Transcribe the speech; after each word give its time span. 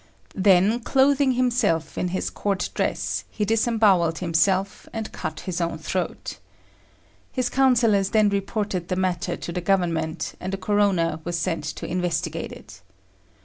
Then, 0.33 0.79
clothing 0.79 1.33
himself 1.33 1.95
in 1.95 2.07
his 2.07 2.31
court 2.31 2.71
dress, 2.73 3.23
he 3.29 3.45
disembowelled 3.45 4.17
himself, 4.17 4.89
and 4.91 5.11
cut 5.11 5.41
his 5.41 5.61
own 5.61 5.77
throat. 5.77 6.39
His 7.31 7.49
councillors 7.49 8.09
then 8.09 8.29
reported 8.29 8.87
the 8.87 8.95
matter 8.95 9.37
to 9.37 9.51
the 9.51 9.61
Government, 9.61 10.33
and 10.39 10.55
a 10.55 10.57
coroner 10.57 11.19
was 11.23 11.37
sent 11.37 11.65
to 11.65 11.85
investigate 11.85 12.51
it. 12.51 12.81